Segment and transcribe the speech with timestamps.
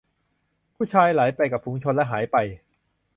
[0.75, 2.37] ผู้ชายไหลไปกับฝูงชนและหายไป